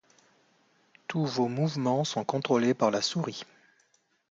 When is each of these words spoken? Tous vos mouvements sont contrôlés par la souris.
Tous 1.07 1.27
vos 1.27 1.47
mouvements 1.47 2.03
sont 2.03 2.25
contrôlés 2.25 2.73
par 2.73 2.89
la 2.89 3.03
souris. 3.03 3.43